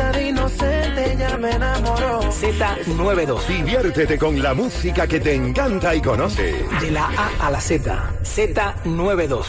[0.00, 2.22] Carita de inocente ya me enamoró.
[2.22, 3.46] Z92.
[3.46, 6.64] Diviértete con la música que te encanta y conoce.
[6.80, 8.14] De la A a la Z.
[8.22, 9.44] Z92.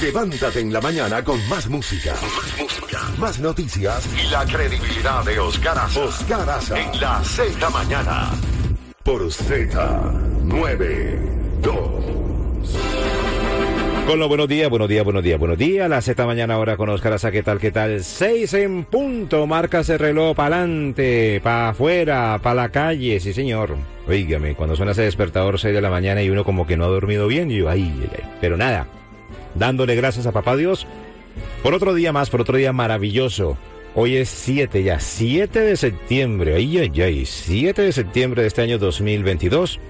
[0.00, 2.12] Levántate en la mañana con más música.
[2.12, 2.98] Más música.
[3.18, 6.00] Más noticias y la credibilidad de Oscar Aza.
[6.00, 6.80] Oscar Aza.
[6.80, 8.30] En la Z Mañana.
[9.04, 12.01] Por Z92.
[14.12, 15.88] Con los buenos días, buenos días, buenos días, buenos días.
[15.88, 18.04] La Z mañana ahora con Oscar Aza, ¿qué tal, qué tal?
[18.04, 23.74] Seis en punto, marca ese reloj para adelante, para afuera, para la calle, sí señor.
[24.06, 26.88] Oígame, cuando suena ese despertador 6 de la mañana y uno como que no ha
[26.88, 28.24] dormido bien, y yo, ay, ay, ay.
[28.38, 28.86] pero nada,
[29.54, 30.86] dándole gracias a papá Dios
[31.62, 33.56] por otro día más, por otro día maravilloso.
[33.94, 38.60] Hoy es 7 ya, 7 de septiembre, ay, ay, ay, 7 de septiembre de este
[38.60, 39.80] año 2022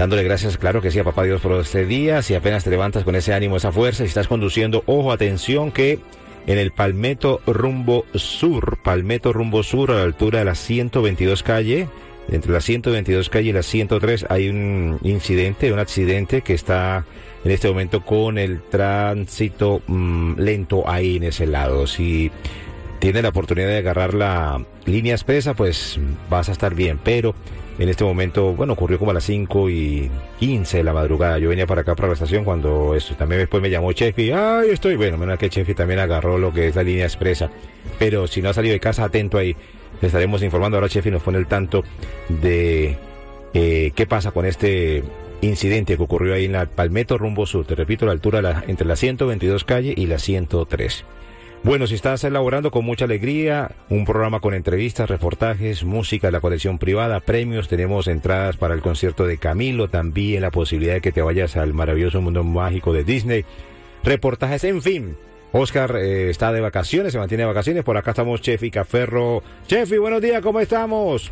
[0.00, 2.22] dándole gracias, claro que sí, a papá Dios por este día.
[2.22, 5.98] Si apenas te levantas con ese ánimo, esa fuerza, si estás conduciendo, ojo, atención, que
[6.46, 11.86] en el Palmetto Rumbo Sur, Palmetto Rumbo Sur, a la altura de la 122 calle,
[12.30, 17.04] entre la 122 calle y la 103, hay un incidente, un accidente que está
[17.44, 21.86] en este momento con el tránsito mm, lento ahí en ese lado.
[21.86, 22.30] Si
[23.00, 27.34] tienes la oportunidad de agarrar la línea expresa, pues vas a estar bien, pero
[27.80, 31.38] en este momento, bueno, ocurrió como a las 5 y 15 de la madrugada.
[31.38, 34.32] Yo venía para acá, para la estación, cuando esto también después me llamó Chefi.
[34.32, 35.16] Ay, estoy bueno.
[35.16, 37.50] Menos que Chefi también agarró lo que es la línea expresa.
[37.98, 39.56] Pero si no ha salido de casa, atento ahí.
[40.02, 40.76] Estaremos informando.
[40.76, 41.82] Ahora Chefi nos pone el tanto
[42.28, 42.98] de
[43.54, 45.02] eh, qué pasa con este
[45.40, 47.64] incidente que ocurrió ahí en la Palmetto Rumbo Sur.
[47.64, 51.04] Te repito, la altura la, entre la 122 calle y la 103.
[51.62, 56.40] Bueno, si estás elaborando con mucha alegría un programa con entrevistas, reportajes, música de la
[56.40, 61.12] colección privada, premios, tenemos entradas para el concierto de Camilo, también la posibilidad de que
[61.12, 63.44] te vayas al maravilloso mundo mágico de Disney,
[64.02, 65.16] reportajes, en fin.
[65.52, 67.84] Oscar eh, está de vacaciones, se mantiene de vacaciones.
[67.84, 69.42] Por acá estamos Chefi Caferro.
[69.66, 71.30] Chefi, buenos días, ¿cómo estamos?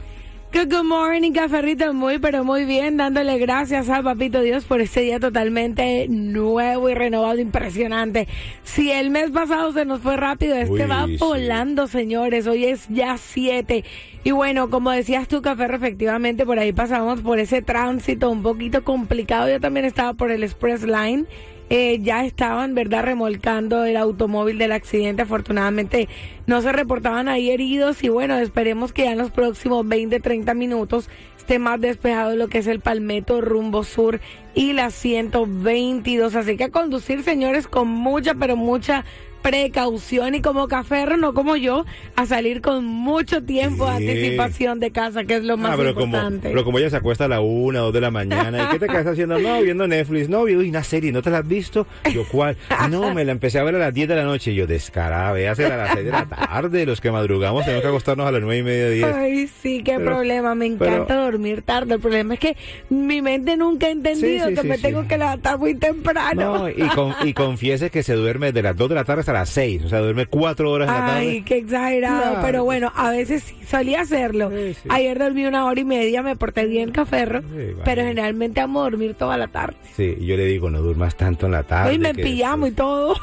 [0.51, 1.93] Good, morning, Caferrito.
[1.93, 2.97] Muy, pero muy bien.
[2.97, 8.27] Dándole gracias al Papito Dios por este día totalmente nuevo y renovado, impresionante.
[8.63, 11.19] Si el mes pasado se nos fue rápido, este Uy, va sí.
[11.19, 12.47] volando, señores.
[12.47, 13.85] Hoy es ya siete.
[14.25, 18.83] Y bueno, como decías tú, Caferro, efectivamente, por ahí pasamos por ese tránsito un poquito
[18.83, 19.51] complicado.
[19.51, 21.27] Yo también estaba por el Express Line.
[21.71, 25.23] Eh, ya estaban, ¿verdad?, remolcando el automóvil del accidente.
[25.23, 26.09] Afortunadamente
[26.47, 30.55] no se reportaban ahí heridos y bueno, esperemos que ya en los próximos 20, 30
[30.55, 34.21] minutos esté más despejado lo que es el Palmetto rumbo sur
[34.55, 36.35] y la 122.
[36.35, 39.05] Así que a conducir, señores, con mucha, pero mucha
[39.43, 41.85] precaución y como Caferro, no como yo,
[42.17, 45.95] a salir con mucho tiempo de anticipación de casa, que es lo más Ah, pero
[45.95, 46.49] como, importante.
[46.51, 48.87] pero como ella se acuesta a la una, dos de la mañana, ¿y qué te
[48.89, 49.39] quedas haciendo?
[49.39, 51.87] No, viendo Netflix, no, vi una serie, ¿no te la has visto?
[52.13, 52.57] Yo, ¿cuál?
[52.91, 55.33] No, me la empecé a ver a las 10 de la noche, y yo, descarada,
[55.33, 58.41] véasela a las 6 de la tarde, los que madrugamos tenemos que acostarnos a las
[58.43, 59.15] nueve y media, 10.
[59.17, 60.55] Ay, sí, qué Pero- problema.
[60.55, 61.95] Me encanta pero- dormir tarde.
[61.95, 62.57] El problema es que
[62.91, 66.59] mi mente nunca ha entendido Sí, sí, que me tengo que levantar muy temprano.
[66.59, 69.33] No, y, con- y confiese que se duerme de las 2 de la tarde hasta
[69.41, 71.21] las 6, o sea, duerme 4 horas en la tarde.
[71.21, 72.21] Ay, qué exagerado.
[72.21, 72.41] Claro.
[72.43, 74.51] Pero bueno, a veces sí solía hacerlo.
[74.51, 74.89] Sí, sí.
[74.91, 77.43] Ayer dormí una hora y media, me porté bien, caferro.
[77.85, 79.77] Pero generalmente amo dormir toda la tarde.
[79.95, 81.91] Sí, y yo le digo, no durmas tanto en la tarde.
[81.91, 83.17] Hoy me que pillamo y todo.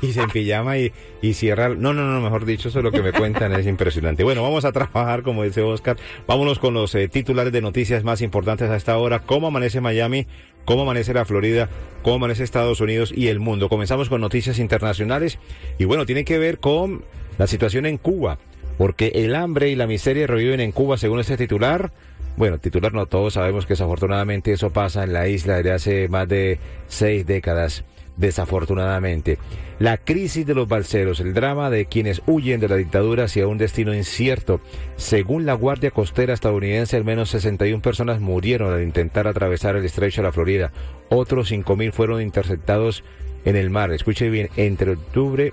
[0.00, 1.68] y se en pijama y, y cierra.
[1.68, 4.24] No, no, no, mejor dicho, eso es lo que me cuentan, es impresionante.
[4.24, 5.96] Bueno, vamos a trabajar, como dice Oscar.
[6.26, 9.20] Vámonos con los eh, titulares de noticias más importantes a esta hora.
[9.20, 10.26] ¿Cómo amanece Miami?
[10.64, 11.68] ¿Cómo amanece la Florida?
[12.02, 13.68] ¿Cómo amanece Estados Unidos y el mundo?
[13.68, 15.38] Comenzamos con noticias internacionales
[15.78, 17.04] y bueno, tiene que ver con
[17.38, 18.38] la situación en Cuba,
[18.78, 21.92] porque el hambre y la miseria reviven en Cuba, según este titular.
[22.36, 26.28] Bueno, titular no todos sabemos que desafortunadamente eso pasa en la isla desde hace más
[26.28, 27.84] de seis décadas
[28.16, 29.38] desafortunadamente.
[29.78, 33.58] La crisis de los balseros, el drama de quienes huyen de la dictadura hacia un
[33.58, 34.60] destino incierto.
[34.96, 40.22] Según la Guardia Costera estadounidense, al menos 61 personas murieron al intentar atravesar el estrecho
[40.22, 40.72] de la Florida.
[41.08, 43.02] Otros 5.000 fueron interceptados
[43.44, 43.92] en el mar.
[43.92, 45.52] Escuche bien, entre octubre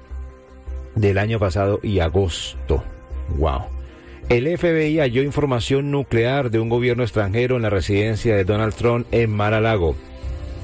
[0.95, 2.83] del año pasado y agosto.
[3.38, 3.63] Wow.
[4.29, 9.07] El FBI halló información nuclear de un gobierno extranjero en la residencia de Donald Trump
[9.11, 9.95] en Mar-a-Lago.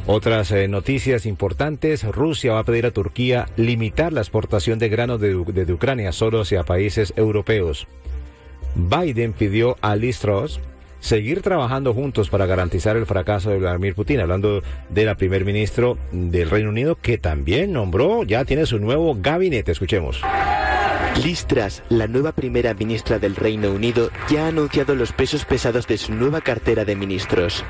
[0.08, 5.20] Otras eh, noticias importantes, Rusia va a pedir a Turquía limitar la exportación de granos
[5.20, 7.88] de, Ucrania solo hacia países europeos.
[8.76, 10.60] Biden pidió a Liz Truss
[11.00, 15.98] seguir trabajando juntos para garantizar el fracaso de Vladimir Putin, hablando de la primer ministro
[16.12, 19.72] del Reino Unido que también nombró, ya tiene su nuevo gabinete.
[19.72, 20.22] Escuchemos.
[21.24, 21.48] Liz
[21.90, 26.14] la nueva primera ministra del Reino Unido, ya ha anunciado los pesos pesados de su
[26.14, 27.64] nueva cartera de ministros.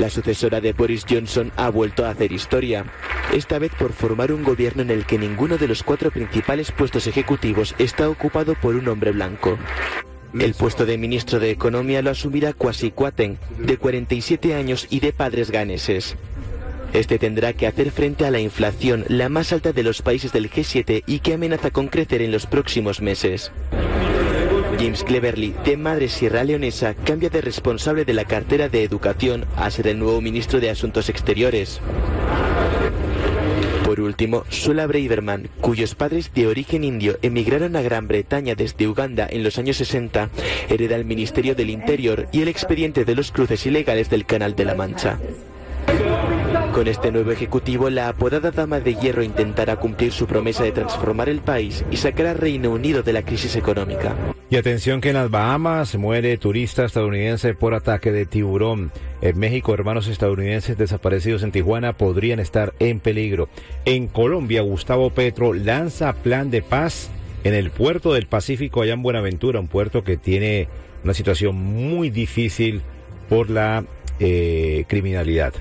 [0.00, 2.86] La sucesora de Boris Johnson ha vuelto a hacer historia,
[3.34, 7.06] esta vez por formar un gobierno en el que ninguno de los cuatro principales puestos
[7.06, 9.58] ejecutivos está ocupado por un hombre blanco.
[10.32, 15.12] El puesto de ministro de Economía lo asumirá Kwasi Kwarteng, de 47 años y de
[15.12, 16.16] padres ganeses.
[16.94, 20.50] Este tendrá que hacer frente a la inflación, la más alta de los países del
[20.50, 23.52] G7 y que amenaza con crecer en los próximos meses.
[24.80, 29.70] James Cleverly, de madre sierra leonesa, cambia de responsable de la cartera de Educación a
[29.70, 31.82] ser el nuevo ministro de Asuntos Exteriores.
[33.84, 39.28] Por último, Sula Braverman, cuyos padres de origen indio emigraron a Gran Bretaña desde Uganda
[39.30, 40.30] en los años 60,
[40.70, 44.64] hereda el Ministerio del Interior y el expediente de los cruces ilegales del Canal de
[44.64, 45.18] la Mancha.
[46.80, 51.28] Con este nuevo ejecutivo, la apodada Dama de Hierro intentará cumplir su promesa de transformar
[51.28, 54.16] el país y sacar al Reino Unido de la crisis económica.
[54.48, 58.92] Y atención que en las Bahamas muere turista estadounidense por ataque de tiburón.
[59.20, 63.50] En México, hermanos estadounidenses desaparecidos en Tijuana podrían estar en peligro.
[63.84, 67.10] En Colombia, Gustavo Petro lanza plan de paz
[67.44, 70.68] en el puerto del Pacífico, allá en Buenaventura, un puerto que tiene
[71.04, 72.80] una situación muy difícil
[73.28, 73.84] por la
[74.18, 75.52] eh, criminalidad.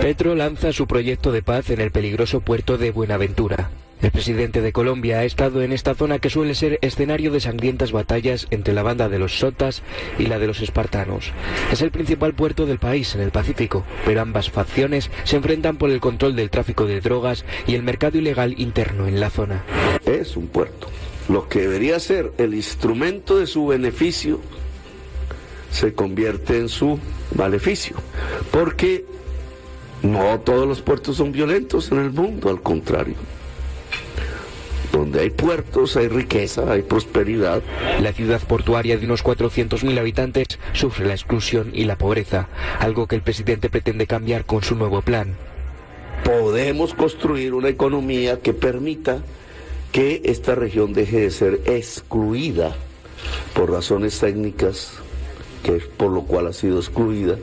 [0.00, 3.70] Petro lanza su proyecto de paz en el peligroso puerto de Buenaventura.
[4.00, 7.90] El presidente de Colombia ha estado en esta zona que suele ser escenario de sangrientas
[7.92, 9.82] batallas entre la banda de los sotas
[10.18, 11.32] y la de los espartanos.
[11.72, 15.90] Es el principal puerto del país en el Pacífico, pero ambas facciones se enfrentan por
[15.90, 19.62] el control del tráfico de drogas y el mercado ilegal interno en la zona.
[20.04, 20.88] Es un puerto.
[21.28, 24.40] Lo que debería ser el instrumento de su beneficio
[25.70, 26.98] se convierte en su
[27.34, 27.96] maleficio,
[28.50, 29.04] porque
[30.02, 33.14] no todos los puertos son violentos en el mundo, al contrario.
[34.92, 37.62] Donde hay puertos, hay riqueza, hay prosperidad.
[38.00, 42.48] La ciudad portuaria de unos 400.000 habitantes sufre la exclusión y la pobreza,
[42.78, 45.34] algo que el presidente pretende cambiar con su nuevo plan.
[46.22, 49.18] Podemos construir una economía que permita
[49.90, 52.74] que esta región deje de ser excluida
[53.54, 54.92] por razones técnicas,
[55.62, 57.36] que es por lo cual ha sido excluida,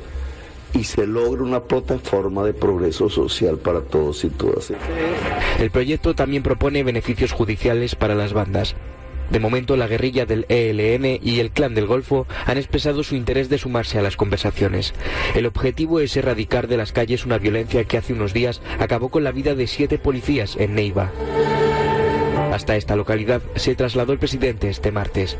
[0.74, 4.72] y se logre una plataforma de progreso social para todos y todas.
[5.60, 8.76] El proyecto también propone beneficios judiciales para las bandas.
[9.32, 13.48] De momento, la guerrilla del ELN y el clan del Golfo han expresado su interés
[13.48, 14.94] de sumarse a las conversaciones.
[15.36, 19.24] El objetivo es erradicar de las calles una violencia que hace unos días acabó con
[19.24, 21.12] la vida de siete policías en Neiva.
[22.52, 25.38] Hasta esta localidad se trasladó el presidente este martes.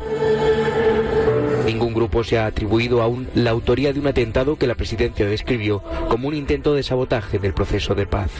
[1.64, 5.82] Ningún grupo se ha atribuido aún la autoría de un atentado que la presidencia describió
[6.08, 8.30] como un intento de sabotaje del proceso de paz.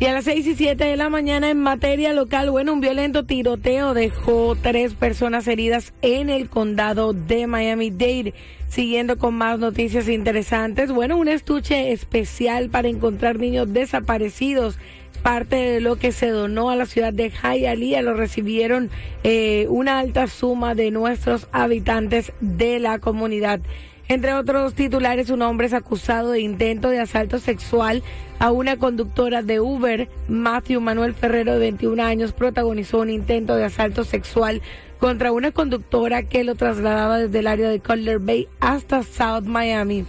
[0.00, 3.26] Y a las 6 y 7 de la mañana en materia local, bueno, un violento
[3.26, 8.32] tiroteo dejó tres personas heridas en el condado de Miami-Dade.
[8.66, 14.78] Siguiendo con más noticias interesantes, bueno, un estuche especial para encontrar niños desaparecidos
[15.22, 18.90] parte de lo que se donó a la ciudad de Hialeah lo recibieron
[19.22, 23.60] eh, una alta suma de nuestros habitantes de la comunidad.
[24.08, 28.02] Entre otros titulares, un hombre es acusado de intento de asalto sexual
[28.40, 30.08] a una conductora de Uber.
[30.26, 34.62] Matthew Manuel Ferrero, de 21 años, protagonizó un intento de asalto sexual
[34.98, 40.04] contra una conductora que lo trasladaba desde el área de Calder Bay hasta South Miami.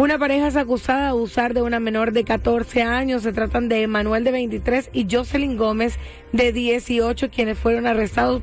[0.00, 3.22] Una pareja es acusada de abusar de una menor de 14 años.
[3.22, 5.98] Se tratan de Manuel de 23 y Jocelyn Gómez
[6.32, 8.40] de 18, quienes fueron arrestados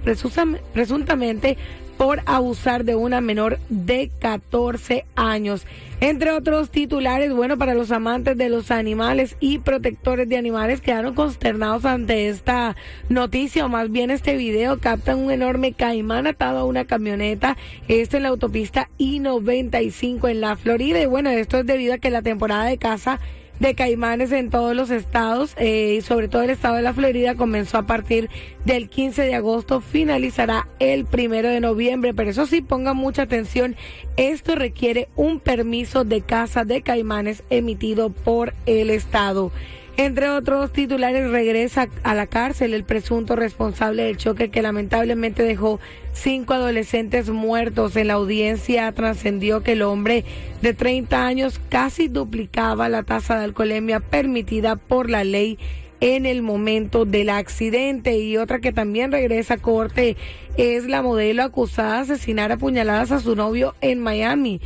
[0.71, 1.57] presuntamente
[1.97, 5.65] por abusar de una menor de 14 años.
[5.99, 11.15] Entre otros titulares, bueno, para los amantes de los animales y protectores de animales quedaron
[11.15, 12.75] consternados ante esta
[13.09, 18.17] noticia, o más bien este video, captan un enorme caimán atado a una camioneta, esto
[18.17, 22.21] en la autopista I-95 en la Florida, y bueno, esto es debido a que la
[22.21, 23.19] temporada de caza
[23.59, 27.35] de caimanes en todos los estados eh, y sobre todo el estado de la Florida
[27.35, 28.29] comenzó a partir
[28.65, 33.75] del 15 de agosto, finalizará el primero de noviembre, pero eso sí, ponga mucha atención,
[34.15, 39.51] esto requiere un permiso de caza de caimanes emitido por el estado.
[39.97, 45.79] Entre otros titulares, regresa a la cárcel el presunto responsable del choque que lamentablemente dejó
[46.13, 47.95] cinco adolescentes muertos.
[47.95, 50.23] En la audiencia trascendió que el hombre
[50.61, 55.57] de 30 años casi duplicaba la tasa de alcoholemia permitida por la ley
[55.99, 58.19] en el momento del accidente.
[58.19, 60.15] Y otra que también regresa a corte
[60.57, 64.61] es la modelo acusada de asesinar a puñaladas a su novio en Miami.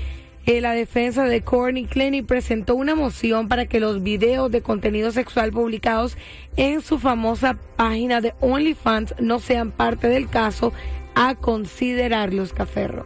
[0.46, 5.12] Eh, la defensa de Courtney Clenny presentó una moción para que los videos de contenido
[5.12, 6.18] sexual publicados
[6.58, 10.74] en su famosa página de OnlyFans no sean parte del caso
[11.14, 13.06] a considerarlos, Caferro.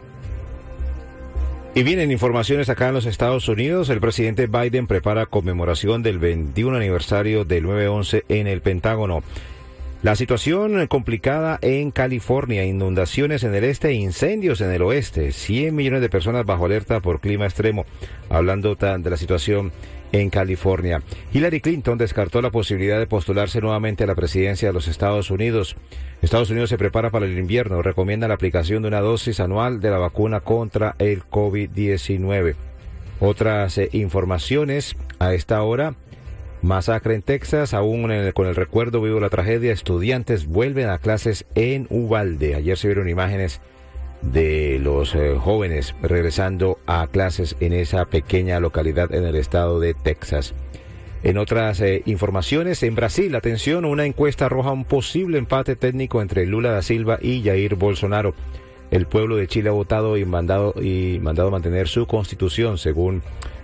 [1.74, 3.90] Y vienen informaciones acá en los Estados Unidos.
[3.90, 9.22] El presidente Biden prepara conmemoración del 21 aniversario del 9-11 en el Pentágono.
[10.06, 15.74] La situación complicada en California, inundaciones en el este e incendios en el oeste, 100
[15.74, 17.86] millones de personas bajo alerta por clima extremo,
[18.28, 19.72] hablando de la situación
[20.12, 21.02] en California.
[21.32, 25.74] Hillary Clinton descartó la posibilidad de postularse nuevamente a la presidencia de los Estados Unidos.
[26.22, 29.90] Estados Unidos se prepara para el invierno, recomienda la aplicación de una dosis anual de
[29.90, 32.54] la vacuna contra el COVID-19.
[33.18, 35.96] Otras eh, informaciones a esta hora.
[36.62, 38.02] Masacre en Texas, aún
[38.34, 42.54] con el recuerdo vivo de la tragedia, estudiantes vuelven a clases en Uvalde.
[42.54, 43.60] Ayer se vieron imágenes
[44.22, 49.94] de los eh, jóvenes regresando a clases en esa pequeña localidad en el estado de
[49.94, 50.54] Texas.
[51.22, 56.46] En otras eh, informaciones, en Brasil, atención, una encuesta arroja un posible empate técnico entre
[56.46, 58.34] Lula da Silva y Jair Bolsonaro.
[58.90, 63.22] El pueblo de Chile ha votado y mandado y mandado mantener su constitución, según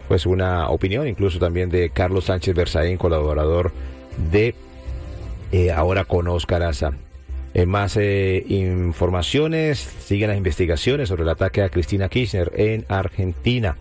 [0.09, 3.73] pues una opinión incluso también de Carlos Sánchez Berzaín, colaborador
[4.31, 4.55] de
[5.53, 6.93] eh, Ahora con Oscar Aza.
[7.55, 13.77] En más eh, informaciones, siguen las investigaciones sobre el ataque a Cristina Kirchner en Argentina.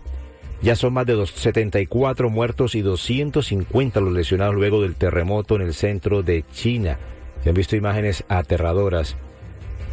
[0.60, 5.74] Ya son más de 74 muertos y 250 los lesionados luego del terremoto en el
[5.74, 6.98] centro de China.
[7.42, 9.16] Se han visto imágenes aterradoras.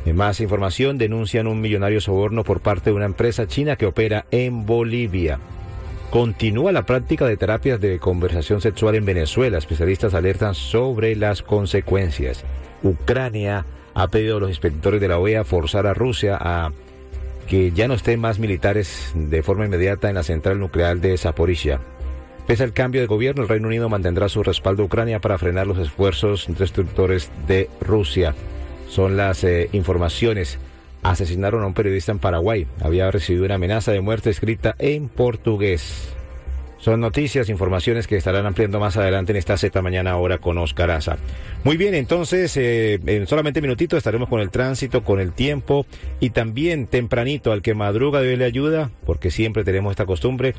[0.06, 4.26] En más información, denuncian un millonario soborno por parte de una empresa china que opera
[4.32, 5.40] en Bolivia.
[6.10, 9.60] Continúa la práctica de terapias de conversación sexual en Venezuela.
[9.60, 12.44] Especialistas alertan sobre las consecuencias.
[12.82, 16.72] Ucrania ha pedido a los inspectores de la OEA forzar a Rusia a
[17.48, 21.80] que ya no estén más militares de forma inmediata en la central nuclear de Zaporizhia.
[22.48, 25.68] Pese al cambio de gobierno, el Reino Unido mantendrá su respaldo a Ucrania para frenar
[25.68, 28.34] los esfuerzos destructores de Rusia.
[28.88, 30.58] Son las eh, informaciones
[31.04, 32.68] asesinaron a un periodista en Paraguay.
[32.82, 36.16] Había recibido una amenaza de muerte escrita en portugués.
[36.80, 40.92] Son noticias, informaciones que estarán ampliando más adelante en esta Z mañana ahora con Oscar
[40.92, 41.18] Aza.
[41.66, 45.86] Muy bien, entonces eh, en solamente minutito estaremos con el tránsito, con el tiempo
[46.22, 50.56] y también tempranito al que madruga debe le ayuda, porque siempre tenemos esta costumbre